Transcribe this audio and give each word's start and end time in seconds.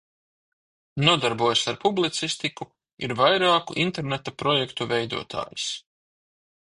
Nodarbojas 1.07 1.61
ar 1.73 1.77
publicistiku, 1.83 2.67
ir 3.09 3.13
vairāku 3.21 3.77
Interneta 3.85 4.35
projektu 4.45 4.89
veidotājs. 4.95 5.69